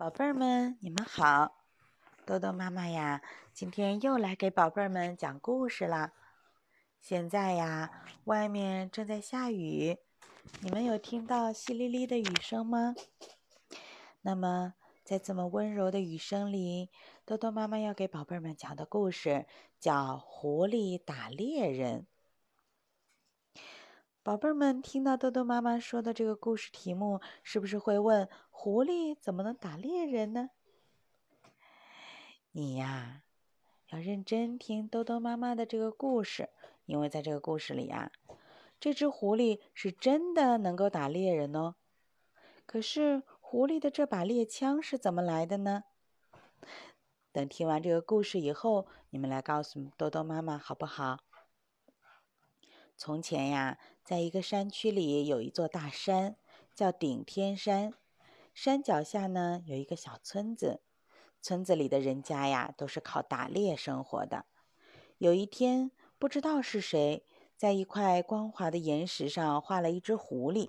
[0.00, 1.58] 宝贝儿们，你们好！
[2.24, 3.20] 豆豆妈妈呀，
[3.52, 6.14] 今天又来给宝贝儿们讲故事啦。
[7.02, 7.90] 现在呀，
[8.24, 9.98] 外面正在下雨，
[10.62, 12.94] 你们有听到淅沥沥的雨声吗？
[14.22, 14.72] 那么，
[15.04, 16.88] 在这么温柔的雨声里，
[17.26, 19.44] 豆豆妈妈要给宝贝儿们讲的故事
[19.78, 22.00] 叫《狐狸打猎人》。
[24.22, 30.50] 宝贝儿们听到豆豆妈妈说的这个故事题目，是不是会问：狐狸怎么能打猎人呢？
[32.52, 33.22] 你呀，
[33.88, 36.50] 要认真听豆豆妈妈的这个故事，
[36.84, 38.12] 因为在这个故事里呀，
[38.78, 41.76] 这只狐狸是真的能够打猎人哦。
[42.66, 45.84] 可是，狐狸的这把猎枪是怎么来的呢？
[47.32, 51.20] 等听完这个故事以后，你们来告诉豆豆妈妈好不好？
[53.00, 56.36] 从前呀，在一个山区里有一座大山，
[56.74, 57.94] 叫顶天山。
[58.52, 60.82] 山脚下呢有一个小村子，
[61.40, 64.44] 村子里的人家呀都是靠打猎生活的。
[65.16, 67.24] 有一天，不知道是谁
[67.56, 70.68] 在一块光滑的岩石上画了一只狐狸。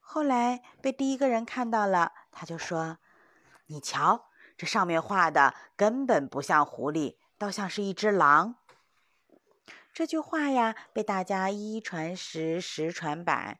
[0.00, 2.98] 后来被第一个人看到了，他就说
[3.68, 4.26] ：“你瞧，
[4.58, 8.56] 这上面画的根本不像狐狸，倒像是一只狼。”
[9.96, 13.58] 这句话呀，被大家一传十，十传百。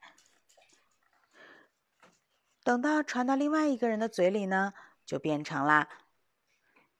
[2.63, 5.89] 等到传到另外一个人的嘴里呢，就变成了：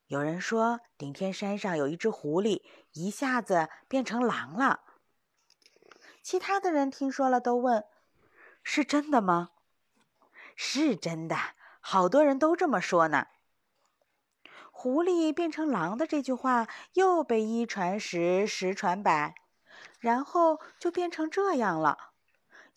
[0.08, 4.80] 有人说顶天山上有一只狐狸，一下子变成狼了。
[6.24, 7.86] 其他的人听说了，都问：
[8.64, 9.52] 是真的吗？
[10.56, 11.36] 是真的，
[11.80, 13.28] 好多人都这么说呢。
[14.80, 19.34] 狐狸变成狼的这句话又被一传十，十传百，
[20.00, 22.11] 然后就变成这样了。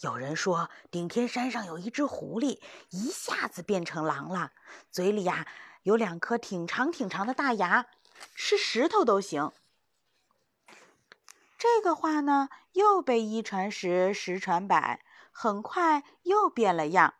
[0.01, 4.53] 有人说，顶天山上有一只狐狸，一下子变成狼了，
[4.91, 5.47] 嘴里呀
[5.83, 7.85] 有两颗挺长挺长的大牙，
[8.35, 9.53] 吃石头都行。
[11.59, 17.13] 这个话呢，又被一传十，十传百，很快又变了样。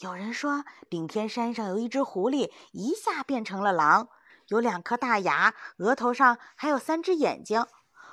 [0.00, 4.08] 有人说，顶天山上有一只狐狸，一下变成了狼，
[4.46, 7.66] 有两颗大牙，额头上还有三只眼睛。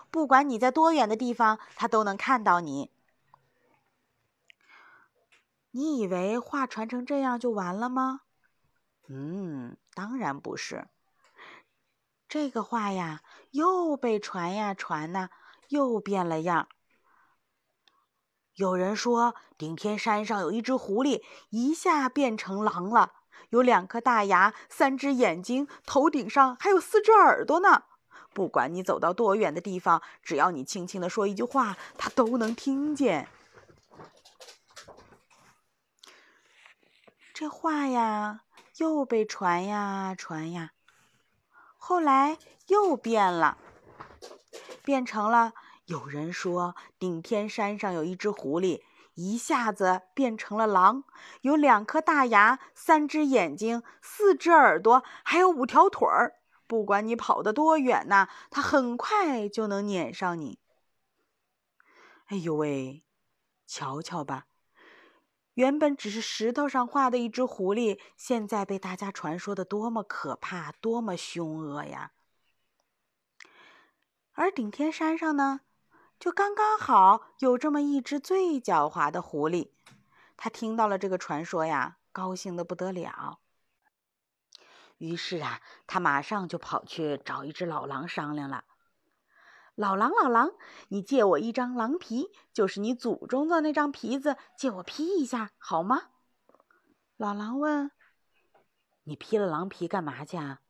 [0.09, 2.91] 不管你在多远的地方，它都能看到你。
[5.69, 8.21] 你以为话传成这样就完了吗？
[9.07, 10.87] 嗯，当然不是。
[12.27, 15.29] 这个话呀，又被传呀传呐，
[15.67, 16.67] 又变了样。
[18.55, 23.11] 有人说，顶天山上有一只狐狸，一下变成狼了，
[23.49, 27.83] 有两颗大牙，三只眼睛，头顶上还有四只耳朵呢。
[28.33, 33.27] 不管你走到多远的地方，只要你轻轻的说一句话，它都能听见。
[37.33, 38.43] 这话呀，
[38.77, 40.71] 又被传呀传呀，
[41.77, 42.37] 后来
[42.67, 43.57] 又变了，
[44.81, 45.53] 变成了。
[45.85, 48.81] 有人说，顶天山上有一只狐狸，
[49.13, 51.03] 一下子变成了狼，
[51.41, 56.39] 有两颗大牙，三只眼睛，四只耳朵，还有五条腿儿。
[56.65, 60.57] 不管你跑得多远呐，它很快就能撵上你。
[62.25, 63.03] 哎呦喂，
[63.67, 64.47] 瞧瞧吧，
[65.53, 72.13] 原本只是石头上画的一只狐狸，现在被大家传说的多么可怕，多么凶恶呀！
[74.33, 75.61] 而顶天山上呢？
[76.19, 79.69] 就刚刚好有这么一只最狡猾的狐狸，
[80.37, 83.39] 他听到了这个传说呀，高兴的不得了。
[84.97, 88.63] 于是啊，他马上就跑去找一只老狼商量了
[89.75, 90.51] ：“老狼，老狼，
[90.87, 96.11] 你借我一张狼皮，就是你祖宗的那张皮子，借我披一下好吗？”
[97.17, 97.91] 老狼问
[99.03, 100.61] ：“你披了狼皮干嘛去？”啊？”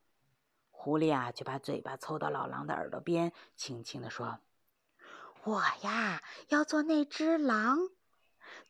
[0.71, 4.39] 狐狸啊，就把嘴巴凑到老狼的耳朵边，轻轻地说。
[5.45, 7.89] 我呀，要做那只狼，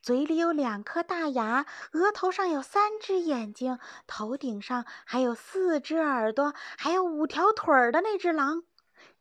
[0.01, 8.63] 嘴里有两颗大牙，额头上有三只眼睛，头顶上还有四只耳朵，还有五条腿儿的那只狼。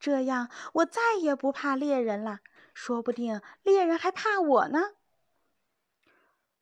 [0.01, 2.39] 这样，我再也不怕猎人了，
[2.73, 4.91] 说不定猎人还怕我呢。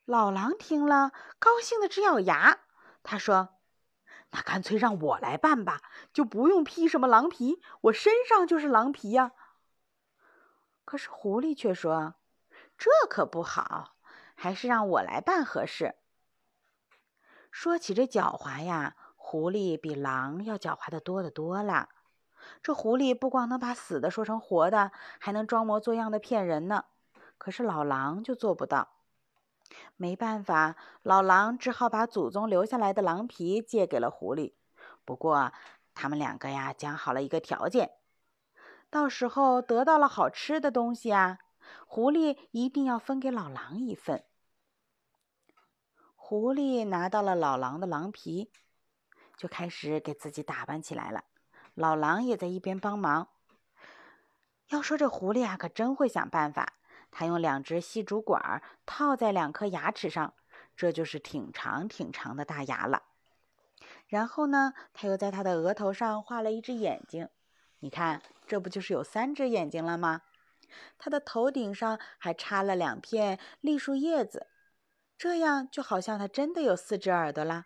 [0.06, 2.60] 老狼听了，高兴的直咬牙。
[3.02, 3.56] 他说
[4.30, 5.82] ：“那干脆让我来办吧，
[6.14, 9.32] 就不用披什么狼皮，我身上就是狼皮呀。”
[10.86, 12.16] 可是狐狸却说
[12.78, 13.96] ：“这可不好，
[14.36, 15.96] 还是让我来办合适。”
[17.52, 21.90] 说起这狡猾呀，狐狸比狼要狡猾的多得多了。
[22.62, 26.86] 这狐狸不光能把死的说成活的，还能装模作样的骗人呢。
[27.38, 28.90] 可是老狼就做不到。
[29.96, 34.54] 没办法，老狼只好把祖宗留下来的狼皮借给了狐狸。
[35.06, 35.54] 不过，
[35.94, 37.92] 他们两个呀讲好了一个条件：
[38.94, 41.40] 到时候得到了好吃的东西啊，
[41.88, 44.24] 狐狸一定要分给老狼一份。
[46.16, 48.52] 狐狸拿到了老狼的狼皮，
[49.36, 51.24] 就开始给自己打扮起来了。
[51.74, 53.30] 老狼也在一边帮忙。
[54.70, 56.74] 要说这狐狸啊，可真会想办法。
[57.10, 60.36] 他用两只细竹管套在两颗牙齿上，
[60.76, 63.02] 这就是挺长挺长的大牙了。
[64.06, 67.28] 然后呢，他又在他的额头上画了一只眼睛。
[67.84, 70.22] 你看，这不就是有三只眼睛了吗？
[70.98, 74.48] 它的头顶上还插了两片栗树叶子，
[75.18, 77.66] 这样就好像它真的有四只耳朵啦。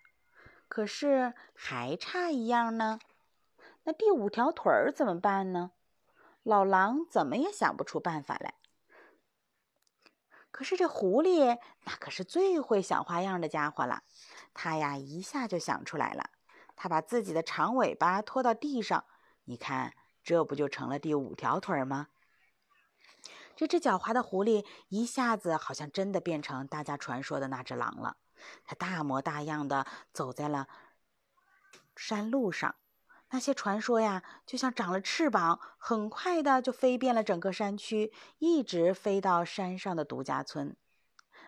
[0.68, 2.98] 可是还差一样呢，
[3.84, 5.74] 那第五条腿儿怎么办呢？
[6.42, 8.56] 老狼怎么也想不出办法来。
[10.50, 14.02] 可是这狐狸那可是最会想花样的家伙了，
[14.56, 16.32] 它呀一下就想出来了。
[16.76, 19.06] 它把自己的长尾巴拖到地上，
[19.44, 19.94] 你看，
[20.28, 22.10] 这不就成了第五条腿吗？
[23.56, 28.18] 这只狡猾的狐狸一下子好像真的变成大家传说的那只狼了。
[28.66, 30.68] 它大模大样的走在了
[31.96, 32.76] 山路上。
[33.30, 40.76] 那些传说呀，就像长了翅膀，很快的就飞遍了整个山区，一直飞到山上的独家村。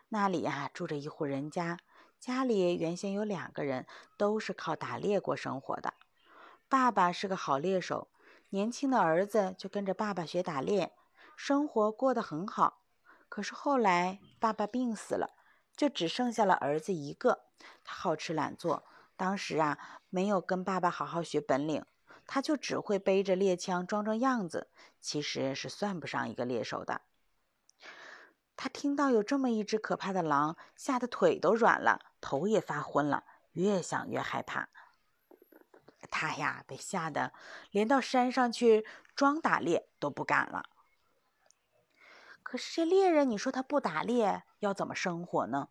[0.08, 1.80] 那里呀，住着一户人家，
[2.18, 3.86] 家里原先有两个人，
[4.16, 5.96] 都是靠打猎过生活的。
[6.70, 8.10] 爸爸是个好猎手，
[8.52, 10.92] 年轻的儿子就跟着爸爸学打猎，
[11.36, 12.82] 生活过得很好。
[13.30, 15.36] 可是后来爸爸病死了，
[15.76, 17.46] 就只剩下了儿子一个。
[17.84, 18.86] 他好吃懒做。
[19.16, 19.78] 当时啊，
[20.10, 21.86] 没有跟爸爸好好学本领，
[22.26, 24.70] 他就只会背着猎枪装装样子，
[25.00, 27.02] 其实是算不上一个猎手的。
[28.56, 34.70] 他听到有这么一只可怕的狼，吓得腿都软了，头也发昏了，越想越害怕。
[36.10, 37.32] 他呀，被吓得
[37.72, 38.86] 连到山上去
[39.16, 40.66] 装打猎都不敢了。
[42.44, 45.70] 可是这猎人，你说他不打猎要怎么生活呢？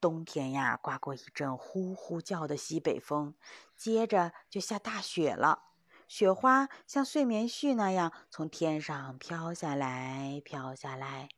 [0.00, 3.34] 冬天呀，刮过一阵呼呼叫的西北风，
[3.74, 5.64] 接着就下大雪了。
[6.06, 11.28] 雪花像睡眠絮那样从天上飘下来，飘下来，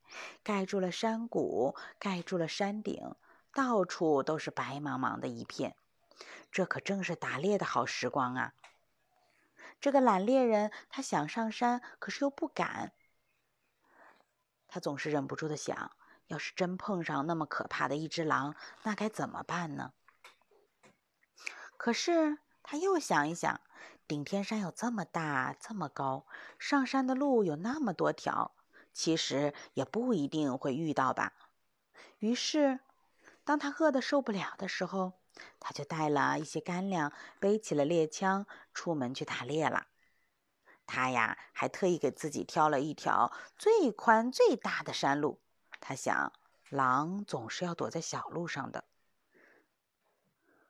[0.43, 3.15] 盖住了山谷，盖住了山顶，
[3.53, 5.75] 到处都是白茫茫的一片。
[6.51, 8.55] 这可正是打猎的好时光啊！
[9.81, 12.93] 这个懒猎人，他想上山，可是又不敢。
[14.69, 15.93] 他总是忍不住的想。
[16.27, 19.93] 要是真碰上那么可怕的一只狼，那该怎么办呢？
[21.77, 23.61] 可是他又想一想，
[24.07, 26.25] 顶天山有这么大、这么高，
[26.57, 28.55] 上山的路有那么多条，
[28.93, 31.33] 其实也不一定会遇到吧。
[32.21, 32.79] 于是，
[33.43, 35.15] 当他饿得受不了的时候，
[35.59, 39.87] 他就带了一些干粮，背起了猎枪，出门去打猎了。
[40.87, 45.41] 他呀，还特意给自己挑了一条最宽、最大的山路。
[45.81, 46.33] 他想，
[46.69, 48.85] 狼总是要躲在小路上的。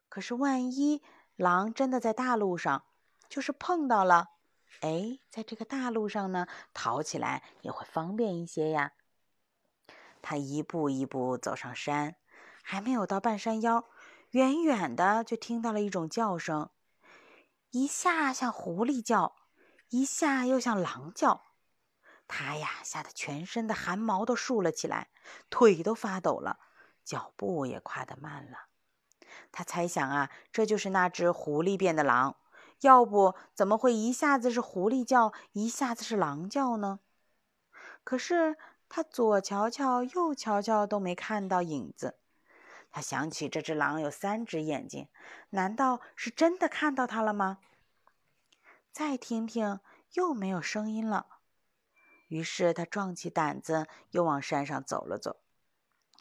[0.09, 1.03] 可是，万一
[1.37, 2.85] 狼真的在大路上，
[3.29, 4.31] 就是碰到了，
[4.81, 8.93] 哎，在这个大路上呢，逃起来也会方便一些呀。
[10.21, 12.17] 他一步一步走上山，
[12.63, 13.89] 还没有到半山腰，
[14.31, 16.71] 远远的就听到了一种叫声，
[17.71, 19.35] 一下像狐狸叫，
[19.89, 21.43] 一下又像狼叫。
[22.29, 25.09] 他呀，吓得全身的汗毛都竖了起来，
[25.51, 26.61] 腿都发抖了，
[27.05, 28.69] 脚步也跨得慢了。
[29.51, 32.37] 他猜想啊，这就是那只狐狸变的狼，
[32.83, 37.01] 要不怎么会一下子是狐狸叫，一下子是狼叫呢？
[38.05, 38.57] 可是
[38.89, 42.21] 他左瞧瞧，右瞧瞧，都没看到影子。
[42.91, 45.09] 他想起这只狼有三只眼睛，
[45.51, 47.59] 难道是真的看到他了吗？
[48.91, 49.81] 再听听，
[50.15, 51.27] 又没有声音了。
[52.29, 55.41] 于是他壮起胆子，又往山上走了走。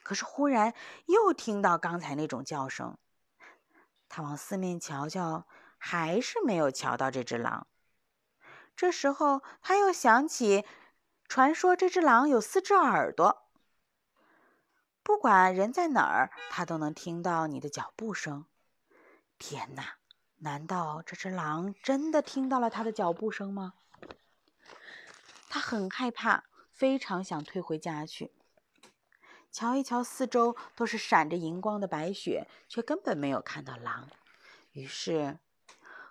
[0.04, 0.74] 可是忽然
[1.06, 2.98] 又听到刚才那种叫声，
[4.08, 5.46] 他往四面瞧瞧，
[5.78, 7.68] 还是没有瞧到这只狼。
[8.76, 10.66] 这时候他又想起，
[11.28, 13.49] 传说这只狼有四只耳朵，
[15.10, 18.46] 不管人在哪儿，他都能听到你的脚步声。
[19.40, 19.96] 天哪，
[20.38, 23.74] 难道这只狼真的听到了他的脚步声吗？
[25.50, 28.32] 他很害怕，非常想退回家去。
[29.52, 34.08] 瞧一瞧四周，都是闪着荧光的白雪，却根本没有看到狼。
[34.74, 35.40] 于是，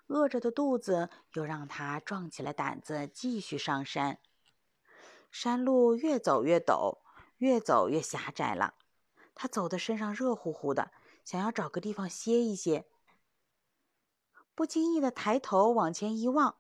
[0.09, 4.19] 饿着的肚子又让他壮起了胆子，继续上山。
[5.31, 6.99] 山路越走越陡，
[7.37, 8.75] 越走越狭窄了。
[9.41, 10.91] 他走的身上热乎乎的，
[11.25, 12.85] 想要找个地方歇一歇。
[14.57, 16.57] 不经意的抬头往前一望，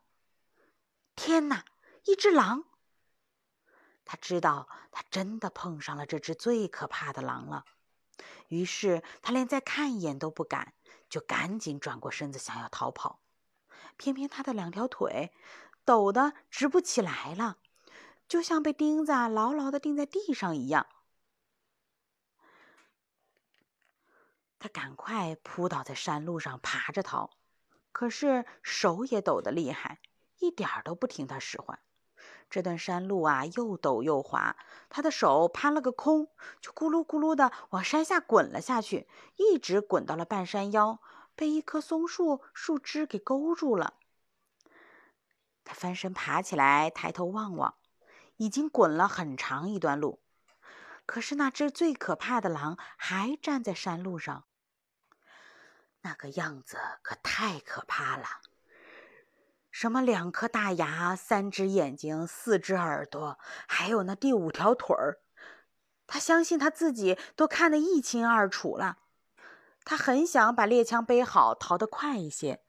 [1.17, 1.65] 天哪！
[2.05, 2.67] 一只狼！
[4.05, 7.65] 他知道他真的碰上了这只最可怕的狼了，
[8.47, 10.73] 于是他连再看一眼都不敢，
[11.11, 13.19] 就赶紧转过身子想要逃跑。
[13.97, 15.33] 偏偏他的两条腿
[15.85, 17.59] 抖得直不起来了，
[18.29, 20.87] 就像被钉子牢牢的钉在地上一样。
[24.59, 27.31] 他赶快扑倒在山路上，爬着逃。
[27.93, 30.01] 可是手也抖得厉害，
[30.39, 31.79] 一点儿都不听他使唤。
[32.51, 34.57] 这段山路啊，又陡又滑，
[34.89, 36.29] 他的手攀了个空，
[36.61, 41.01] 就咕噜咕噜的往山下滚了下去，一直滚到了半山腰，
[41.35, 43.95] 被一棵松树树枝给勾住了。
[45.65, 47.75] 他翻身爬起来，抬头望望，
[48.37, 50.23] 已经滚了很长一段路，
[51.05, 54.45] 可是那只最可怕的狼还站在山路上。
[56.03, 58.25] 那个样子可太可怕了！
[59.71, 65.21] 什么两颗大牙、三只眼睛、四只耳朵，还有那第五条腿儿，
[66.07, 68.99] 他相信他自己都看得一清二楚了。
[69.85, 72.63] 他很想把猎枪背好，逃得快一些，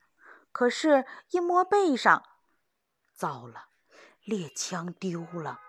[0.52, 2.24] 可是，一摸背上，
[3.14, 3.70] 糟了，
[4.24, 5.62] 猎枪丢了。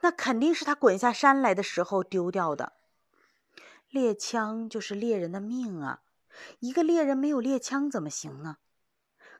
[0.00, 2.74] 那肯定是他滚下山来的时候丢掉的。
[3.88, 6.02] 猎枪就是猎人的命啊！
[6.60, 8.58] 一个猎人没有猎枪怎么行呢？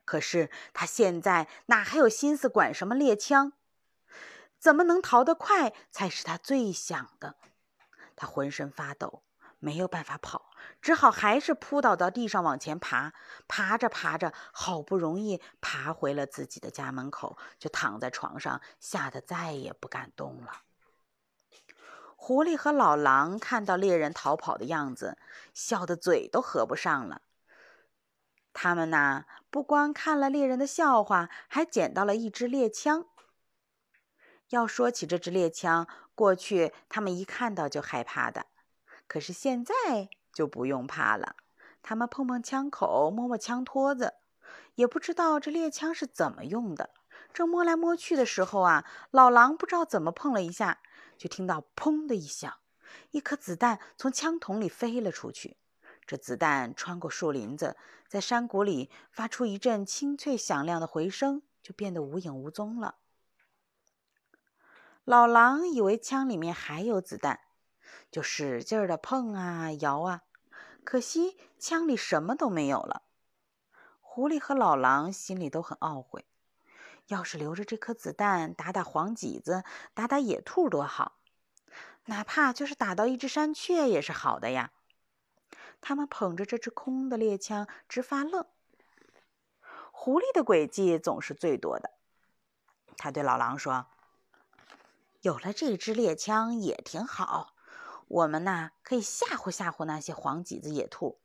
[0.04, 3.52] 可是他现在哪还有心思管什么猎枪？
[4.58, 7.36] 怎么能逃得快才是他最想的。
[8.16, 9.22] 他浑身发抖，
[9.58, 10.50] 没有办法跑，
[10.80, 13.12] 只好还是扑倒到地上往前爬。
[13.46, 20.62] 爬着爬着，好不容易爬回了自己的家门口，就躺在床上，吓得再也不敢动了。
[22.20, 25.16] 狐狸和老狼看到猎人逃跑的样子，
[25.54, 27.22] 笑得嘴都合不上了。
[28.52, 33.06] 他们呐，不光看了猎人的笑话，还捡到了一支猎枪。
[34.48, 38.46] 要说起这支猎枪，过去他们一看到就害怕的，
[39.06, 39.74] 可是现在
[40.32, 41.36] 就不用怕了。
[41.82, 44.14] 他们碰碰枪口，摸摸枪托子，
[44.74, 46.90] 也不知道这猎枪是怎么用的。
[47.32, 50.80] 正摸来摸去的时候啊，老狼不知道怎么碰了一下。
[51.18, 52.58] 就听到“砰”的一响，
[53.10, 55.58] 一颗子弹从枪筒里飞了出去。
[56.06, 57.76] 这子弹穿过树林子，
[58.08, 62.96] 在山谷里发出一阵清脆响亮的回声，就变得无影无踪了。
[65.04, 67.40] 老狼以为枪里面还有子弹，
[68.10, 70.22] 就使劲的碰啊摇啊，
[70.84, 73.02] 可惜枪里什么都没有了。
[74.00, 76.24] 狐狸和老狼心里都很懊悔。
[77.08, 81.16] 要是留着这颗子弹打打黄麂子，打打野兔多好！
[82.04, 84.72] 哪怕就是打到一只山雀也是好的呀。
[85.80, 88.46] 他们捧着这支空的猎枪直发愣。
[89.90, 91.92] 狐狸的诡计总是最多的。
[92.98, 93.86] 他对老狼说
[95.22, 97.54] ：“有了这支猎枪也挺好，
[98.08, 101.18] 我们呐可以吓唬吓唬那些黄麂子、野兔，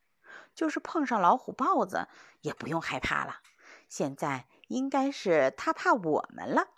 [0.55, 2.07] 就是碰上老虎、豹子
[2.39, 3.41] 也不用害怕了。
[3.89, 6.69] 现在。”应该是他怕我们了，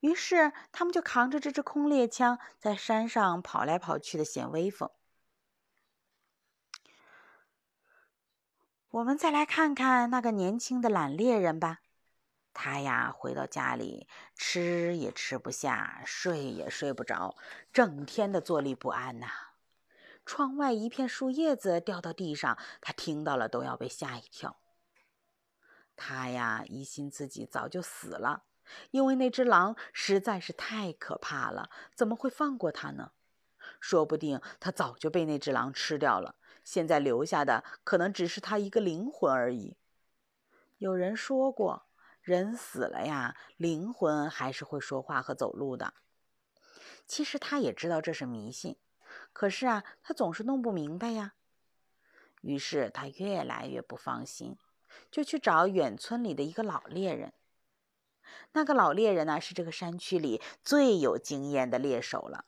[0.00, 4.90] 于是他们就扛着这支空猎枪，在山上跑来跑去的显威风。
[8.90, 11.80] 我们再来看看那个年轻的懒猎人吧，
[12.52, 17.36] 他呀回到家里，吃也吃不下，睡也睡不着，
[17.72, 19.28] 整天的坐立不安呐。
[20.26, 24.56] 窗外一片树叶子掉到地上，他听到了都要被吓一跳。
[25.96, 28.44] 他呀，疑心自己早就死了，
[28.90, 33.12] 因为那只狼实在是太可怕了，怎么会放过他呢？
[33.80, 39.76] 说不定他早就被那只狼吃掉了，现在留下的可能只是他一个灵魂而已。
[40.78, 41.86] 有人说过，
[42.20, 45.94] 人死了呀，灵魂还是会说话和走路的。
[47.06, 48.76] 其实他也知道这是迷信，
[49.32, 51.34] 可是啊，他总是弄不明白呀。
[52.40, 54.58] 于是他越来越不放心。
[55.10, 57.32] 就去找远村里的一个老猎人。
[58.52, 62.44] 那个老猎人呢，是这个山区里最有经验的猎手了。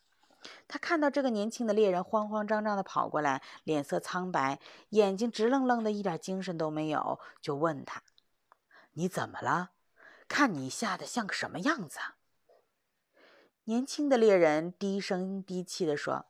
[0.69, 4.61] 他看到这个年轻的猎人慌慌张张地跑过来，脸色苍白，
[4.91, 8.03] 眼睛直愣愣的，一点精神都没有，就问他
[8.95, 9.71] ：“你怎么了？
[10.29, 11.99] 看你吓得像个什么样子？”
[13.65, 16.27] 年轻的猎人低声低气地说：“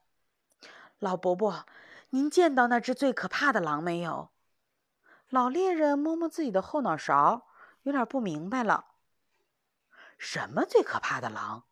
[0.98, 1.66] 老伯伯，
[2.10, 4.30] 您见到那只最可怕的狼没有？”
[5.36, 7.46] 老猎人摸摸自己的后脑勺，
[7.82, 8.86] 有点不明白了。
[10.16, 11.64] 什么最可怕的狼？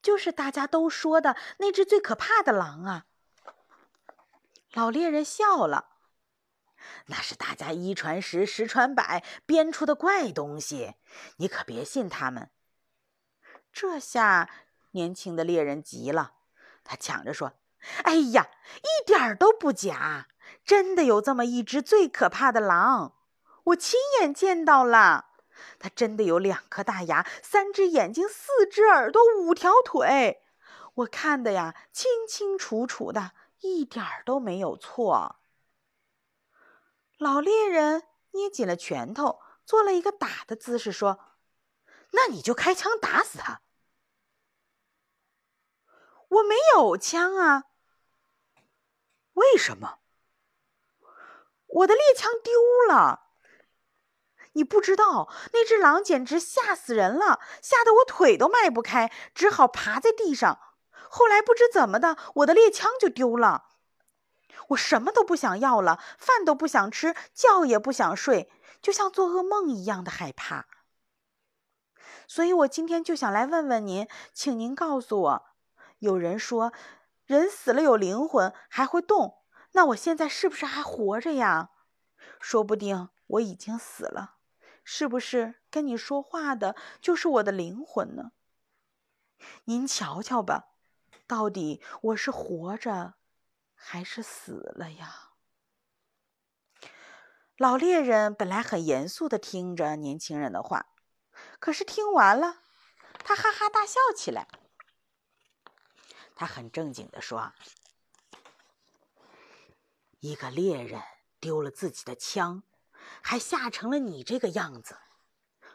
[0.00, 3.04] 就是大家都说的那只最可怕的狼啊！
[4.72, 5.96] 老猎人笑了
[7.08, 10.94] ：“那是大家一传十，十传百编出的怪东西，
[11.36, 12.50] 你可别信他们。”
[13.70, 14.48] 这下
[14.92, 16.36] 年轻的猎人急了，
[16.82, 17.52] 他抢着说
[18.04, 18.48] ：“哎呀，
[18.78, 20.28] 一点都不假，
[20.64, 23.14] 真的有这么一只最可怕的狼，
[23.64, 25.26] 我亲眼见到了。”
[25.80, 30.40] 它真的有两颗大牙，三只眼睛，四只耳朵，五条腿，
[30.94, 35.40] 我看的呀清清楚楚的，一点儿都没有错。
[37.18, 41.18] 老猎人捏紧了拳头，做了一个打的姿势，说
[42.12, 43.60] ：“那你就开枪打死他。”
[46.30, 47.64] 我没有枪啊。
[49.32, 49.98] 为什么？
[51.68, 52.52] 我的猎枪丢
[52.88, 53.26] 了。
[54.52, 60.58] 你不知道，那只狼简直吓死人了，吓得我腿都迈不开，只好爬在地上。
[61.10, 63.66] 后来不知怎么的，我的猎枪就丢了。
[64.70, 68.50] 我什么都不想要了，饭都不想吃，觉也不想睡，
[68.82, 70.66] 就像做噩梦一样的害怕。
[72.26, 75.46] 所以我今天就想来问问您，请您告诉我，
[76.00, 76.72] 有人说
[77.24, 79.37] 人死了有灵魂，还会动，
[79.72, 81.70] 那我现在是不是还活着呀？
[82.40, 84.36] 说不定我已经死了。
[84.84, 88.32] 是不是跟你说话的就是我的灵魂呢？
[89.64, 90.70] 您瞧瞧吧，
[91.26, 93.14] 到底我是活着
[93.74, 95.32] 还是死了呀？
[97.56, 100.86] 老猎人本来很严肃的听着年轻人的话，
[101.58, 102.62] 可是听完了，
[103.24, 104.48] 他哈哈大笑起来。
[106.34, 107.52] 他很正经的说
[110.20, 111.02] ：“一个猎人
[111.40, 112.62] 丢了自己的枪。”
[113.22, 114.98] 还吓成了你这个样子，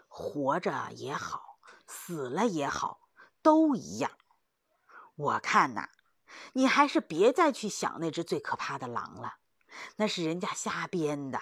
[0.07, 3.09] 活着也好，死了也好，
[3.41, 4.12] 都一样。
[5.15, 5.89] 我看呐，
[6.53, 9.38] 你还是别再去想那只最可怕的狼了，
[9.95, 11.39] 那是人家瞎编的，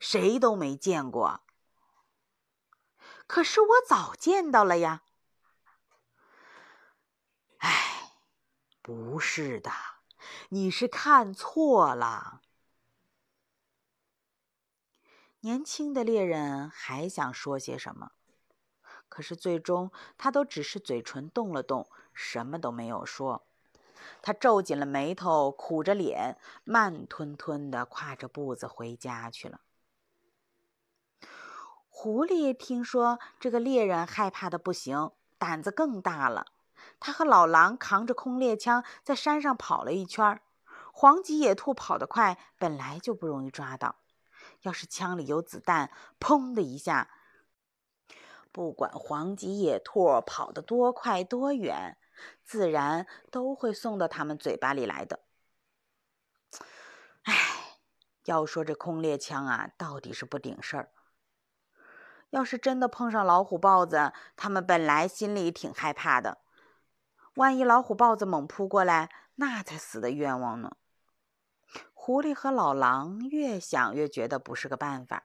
[0.00, 1.42] 谁都没见过。
[3.26, 5.02] 可是我早见到了呀。
[7.58, 8.12] 哎，
[8.80, 9.70] 不是的，
[10.50, 12.42] 你是看错了。
[15.40, 18.12] 年轻的猎人还想说些什么，
[19.08, 23.46] 可是最终他都只是嘴唇动了动，什么都没有说。
[24.22, 29.60] 他皱紧了眉头，苦着脸，慢吞吞地跨着步子回家去了。
[31.88, 36.46] 狐狸听说这个猎人害怕的不行，胆子更大了。
[36.98, 40.42] 他和老狼扛着空猎枪在山上跑了一圈儿。
[40.92, 43.96] 黄脊野兔跑得快，本来就不容易抓到。
[44.62, 47.10] 要是枪里有子弹，砰的一下，
[48.50, 51.98] 不管黄脊野兔跑得多快多远，
[52.42, 55.20] 自然都会送到他们嘴巴里来的。
[57.24, 57.34] 哎，
[58.24, 60.90] 要说这空猎枪啊，到底是不顶事儿。
[62.30, 66.38] 要是真的碰上老虎、豹子，他们本来心里挺害怕的，
[67.36, 70.76] 万一老虎、豹子猛扑过来，那才死的冤枉呢。
[71.92, 75.24] 狐狸和老狼越想越觉得不是个办法，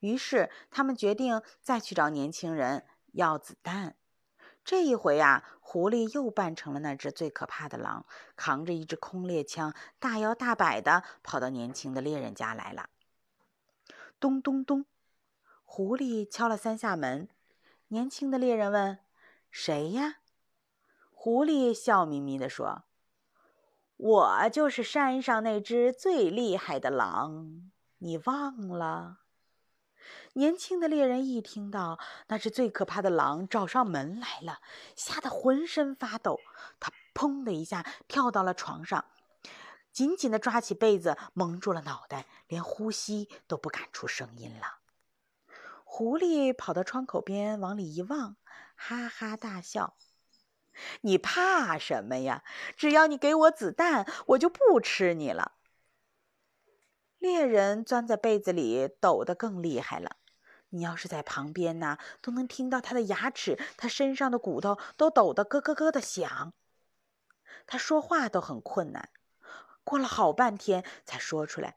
[0.00, 3.96] 于是他们决定再去找年轻人要子弹。
[4.64, 12.88] 这一回呀，狐狸又扮成了那只最可怕的狼，扛着一支空猎枪，大摇大摆地跑到年轻的猎人家来了。
[14.18, 14.86] 咚咚咚，
[15.64, 17.28] 狐狸敲了三下门。
[17.88, 19.00] 年轻的猎人问
[19.50, 20.20] ：“谁呀？”
[21.24, 22.84] 狐狸笑眯眯地说。
[23.96, 29.20] 我就是山上那只最厉害的狼，你忘了？
[30.34, 34.58] 年轻的猎人一听到那只最可怕的狼找上门来了，
[34.96, 36.40] 吓得浑身发抖。
[36.78, 39.06] 他砰的一下跳到了床上，
[39.90, 44.80] 紧紧地抓起被子蒙住了脑袋，连呼吸都不敢出声音了。
[45.84, 48.36] 狐狸跑到窗口边，往里一望，
[48.74, 49.96] 哈哈大笑。
[51.02, 52.42] 你怕什么呀？
[52.76, 55.52] 只要你给我子弹，我就不吃你了。
[57.18, 60.16] 猎人钻在被子里，抖得更厉害了。
[60.70, 66.52] 你要是在旁边呢，都能听到他的牙齿，他身上的骨头都抖得咯咯咯的响。
[67.66, 69.08] 他说话都很困难，
[69.84, 71.76] 过了好半天才说出来：“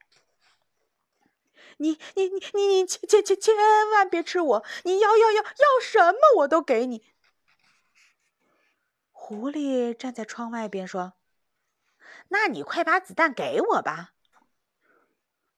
[1.78, 3.56] 你、你、你、你、你千、千、千千
[3.94, 4.66] 万别吃我！
[4.84, 7.06] 你要、要、要要什么，我都给你。”
[9.28, 11.12] 狐狸站在窗外边说
[12.32, 14.14] ：“那你快把子弹给我吧。”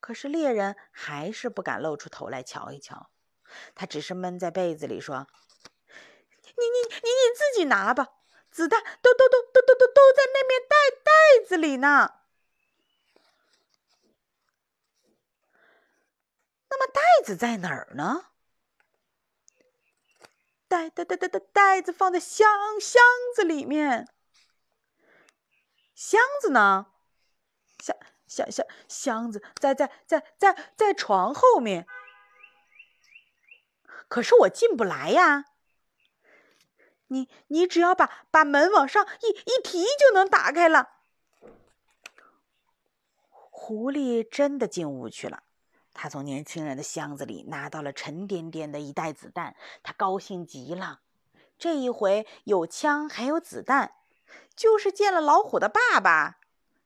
[0.02, 3.12] 可是猎人还是不敢露出头来瞧一瞧，
[3.76, 5.28] 他只是闷在被子里说
[6.58, 8.08] ：“你、你、你、你自己拿吧，
[8.50, 12.16] 子弹都都都都都都都在那面袋袋子里呢。
[16.70, 18.30] 那么袋子在哪儿呢？
[20.70, 22.48] 袋袋袋袋袋袋子放在箱
[22.80, 23.02] 箱
[23.36, 24.08] 子里面。
[25.96, 26.86] 箱子呢？
[27.80, 31.88] 箱箱箱箱子在在在在在床后面。
[34.08, 35.46] 可是我进不来呀。
[37.08, 41.00] 你你只要把把门往上一一提就能打开了。
[43.32, 45.44] 狐狸真的进屋去了。
[45.94, 51.02] 他从年轻人的箱子里拿到了沉甸甸的一袋子弹，他高兴极了。
[51.58, 53.94] 这一回有枪还有子弹，
[54.56, 56.40] 就是见了老虎的爸爸，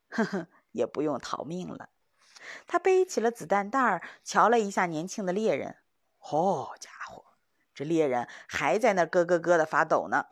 [0.08, 1.90] 呵呵，也不用逃命了。
[2.66, 5.76] 他背起了子弹袋儿，瞧了一下年轻的猎人。
[6.18, 7.24] 好家伙，
[7.74, 10.26] 这猎人还在那咯咯咯的发抖呢。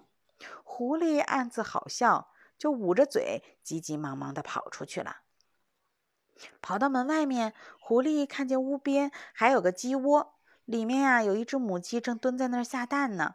[0.65, 5.22] 狐狸暗自好笑，就捂着嘴，急急忙忙的跑出去了。
[6.61, 13.35] 跑到门外面，狐狸看见屋边还有个鸡窝，里面呀有一只母鸡正蹲在那儿下蛋呢。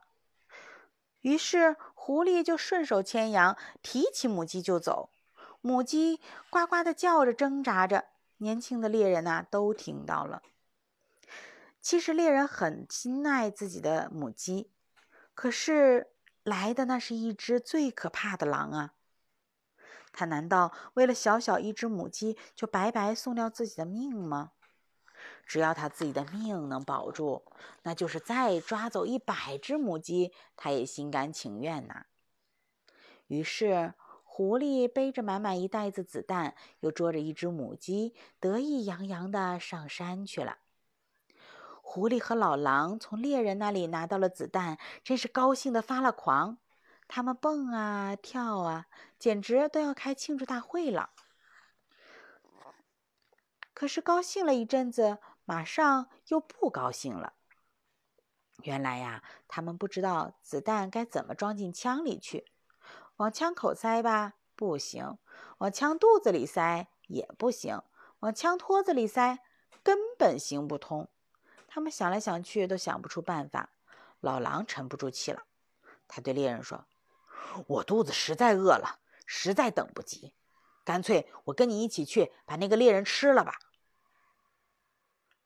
[1.22, 5.10] 于是狐狸就顺手牵羊，提起母鸡就走。
[5.62, 8.06] 母鸡呱呱的叫着，挣扎着。
[8.38, 10.44] 年轻的猎人呐都听到了。
[11.82, 14.70] 其实猎人很心爱自己的母鸡，
[15.34, 16.12] 可是
[16.44, 18.94] 来的那是一只最可怕的狼啊！
[20.18, 24.54] 他难道为了小小一只母鸡就白白送掉自己的命吗？
[25.46, 27.44] 只要他自己的命能保住，
[27.84, 32.08] 那就是再抓走一百只母鸡，他也心甘情愿呐。
[33.28, 40.58] 于是，狐狸背着满满一袋子子弹，又捉着一只母鸡，得意洋洋地上山去了。
[41.84, 46.58] 狐狸和老狼从猎人那里拿到了子弹，真是高兴得发了狂。
[47.08, 51.12] 他们蹦啊跳啊，简直都要开庆祝大会了。
[53.74, 57.34] 可是高兴了一阵子，马上又不高兴了。
[58.64, 62.52] 原来呀，他们不知道子弹该怎么装进枪里去。
[63.18, 65.18] 往枪口塞吧，不行；
[65.60, 67.84] 往枪肚子里塞也不行；
[68.20, 69.40] 往枪托子里塞
[69.84, 71.08] 根本行不通。
[71.68, 73.70] 他们想来想去，都想不出办法。
[74.20, 75.44] 老狼沉不住气了，
[76.08, 76.86] 他对猎人说。
[77.68, 80.34] 我肚子实在饿了，实在等不及，
[80.84, 83.60] 干脆我跟你一起去把那个猎人吃了吧。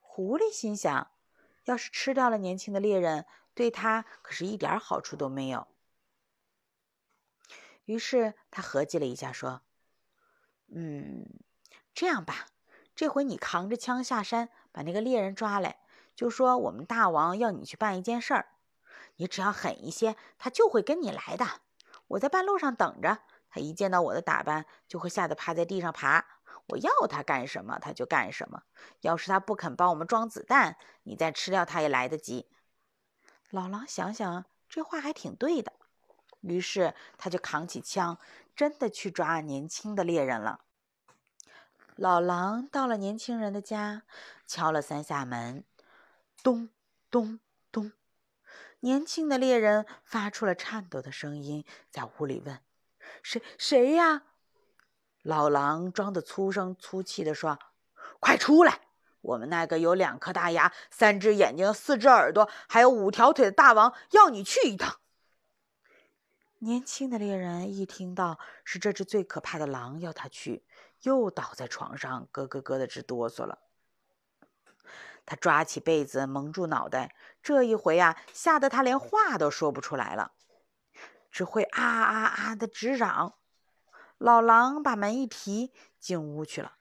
[0.00, 1.10] 狐狸心想，
[1.64, 5.66] 要是吃掉了年轻的猎人，对他可是一点好处都没有。
[7.86, 9.62] 于是他合计了一下，说
[10.68, 11.26] ：“嗯，
[11.94, 12.46] 这样吧，
[12.94, 15.80] 这回你扛着枪下山，把那个猎人抓来，
[16.14, 18.52] 就说我们大王要你去办一件事儿，
[19.16, 21.61] 你只要狠一些，他就会跟你来的。”
[22.12, 26.26] 我在半路上等着，他一见到我的打扮，就会吓得趴在地上爬。
[26.68, 28.64] 我要他干什么，他就干什么。
[29.00, 32.50] 要是他不肯帮我们装子弹，你再吃掉他也来得及。
[33.48, 35.72] 老狼想想，这话还挺对的，
[36.42, 38.18] 于是他就扛起枪，
[38.54, 40.60] 真的去抓年轻的猎人了。
[41.96, 44.02] 老狼到了年轻人的家，
[44.46, 45.64] 敲了三下门，
[46.42, 46.68] 咚
[47.10, 47.92] 咚咚。
[48.84, 52.58] 年轻的猎人发出了颤抖的声音，在屋里问
[53.22, 54.24] ：“谁谁呀？”
[55.22, 57.60] 老狼装的粗声粗气地说
[58.18, 58.80] ：“快出来！
[59.20, 64.98] 我们那个有两颗大牙、三只眼睛、四只耳朵，还有五条腿的大王要你去一趟。”
[66.58, 70.64] 年轻的猎人一听到是这只最可怕的狼要他去，
[71.02, 73.60] 又倒在床上咯咯咯的直哆嗦了。
[75.24, 80.32] 他抓起被子蒙住脑袋，这一回呀，吓得他连话都说不出来了，
[81.30, 83.34] 只会啊啊啊的直嚷。
[84.18, 86.74] 老狼把门一提，进屋去了。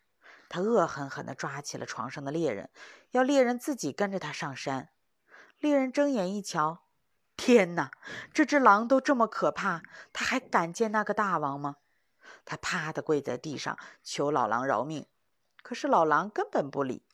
[0.49, 2.69] 他恶狠狠地抓起了床上的猎人，
[3.11, 4.89] 要猎人自己跟着他上山。
[5.59, 6.83] 猎人睁眼一瞧，
[7.37, 7.91] 天哪，
[8.33, 11.77] 这只狼都这么可怕，他还敢见那个大王吗？
[12.43, 15.05] 他啪的跪在地上，求老狼饶命。
[15.63, 17.05] 可是老狼根本不理。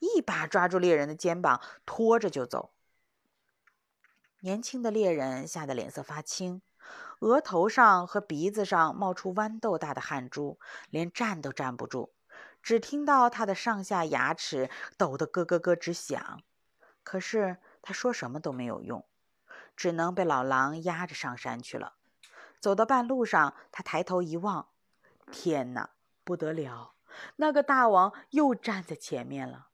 [0.00, 2.72] 一把抓住猎人的肩膀，拖着就走。
[4.40, 6.62] 年轻的猎人吓得脸色发青，
[7.20, 10.58] 额头上和鼻子上冒出豌豆大的汗珠，
[10.88, 12.12] 连站都站不住。
[12.62, 16.42] 只听到他的上下牙齿抖得咯咯咯直响。
[17.02, 19.06] 可是他说什么都没有用，
[19.76, 21.94] 只能被老狼压着上山去了。
[22.60, 24.68] 走到半路上，他抬头一望，
[25.32, 25.90] 天哪，
[26.24, 26.94] 不得了！
[27.36, 29.69] 那个大王又站在前面了。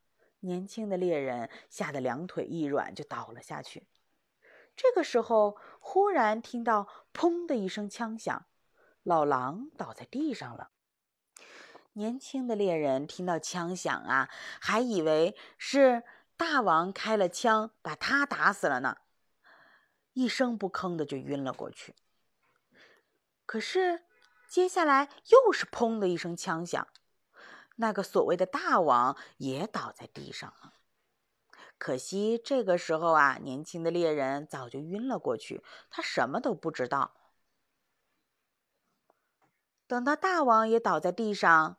[0.46, 3.86] 年轻的猎人吓得两腿一软，就倒了下去。
[4.76, 8.46] 这个时候，忽然听到“砰”的一声枪响，
[9.02, 10.70] 老狼倒在地上了。
[11.94, 14.30] 年轻的猎人听到枪响啊，
[14.60, 16.04] 还以为是
[16.36, 18.98] 大王开了枪把他打死了呢，
[20.12, 21.94] 一声不吭的就晕了过去。
[23.46, 24.04] 可是
[24.48, 26.86] 接下来又是“砰”的一声枪响，
[27.76, 30.74] 那个所谓的大王也倒在地上了。
[31.78, 37.12] 可惜这个时候啊，年轻的猎人早就晕了过去，他什么都不知道。
[39.86, 41.76] 等到大王也倒在地上，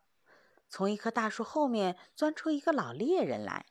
[0.69, 3.65] 从一棵大树后面钻出一个老猎人来，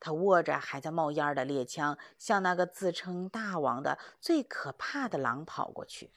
[0.00, 6.12] 他握着还在冒烟的猎枪，向那个自称大王的最可怕的狼跑过去。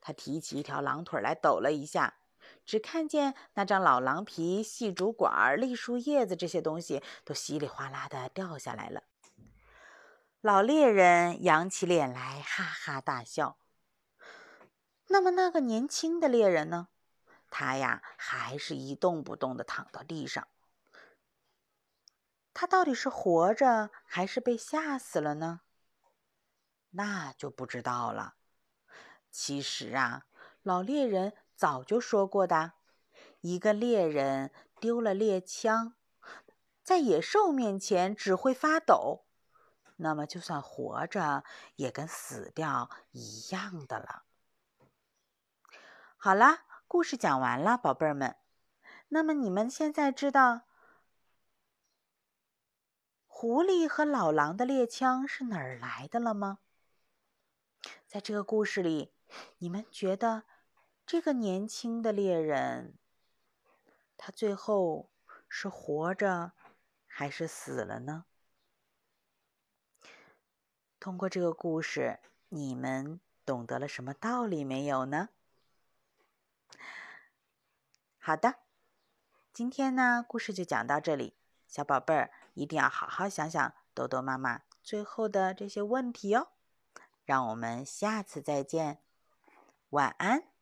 [0.00, 2.18] 他提起一条狼腿来抖了一下。
[2.66, 9.04] 只看见那张老狼皮、细竹管、栗树叶子这些东西都稀里哗啦的掉下来了。
[10.40, 13.56] 老猎人扬起脸来，哈哈大笑。
[15.06, 16.88] 那么那个年轻的猎人呢？
[17.48, 20.48] 他呀，还是一动不动的躺到地上。
[22.52, 25.60] 他到底是活着还是被吓死了呢？
[26.90, 28.34] 那就不知道了。
[29.30, 30.26] 其实啊，
[30.62, 31.32] 老猎人。
[31.56, 32.74] 早就说过的，
[33.40, 35.94] 一个猎人丢了猎枪，
[36.82, 39.24] 在野兽面前只会发抖，
[39.96, 41.44] 那么就算活着
[41.76, 44.24] 也跟死掉一样的了。
[46.18, 48.36] 好啦，故事讲完了，宝贝儿们。
[49.08, 50.62] 那么你们现在知道
[53.26, 56.58] 狐狸和老狼的猎枪是哪儿来的了吗？
[58.06, 59.14] 在这个故事里，
[59.56, 60.44] 你们觉得？
[61.06, 62.98] 这个年轻的猎人，
[64.16, 65.08] 他最后
[65.48, 66.50] 是活着
[67.06, 68.24] 还是死了呢？
[70.98, 75.28] 通过这个故事，你们懂得了什么道理没有呢？
[78.18, 78.56] 好的，
[79.52, 81.36] 今天呢，故事就讲到这里。
[81.68, 86.48] 小宝贝儿一定要好好想想豆豆妈妈最后的这些问题哦。
[87.24, 88.98] 让我们下次再见，
[89.90, 90.55] 晚安。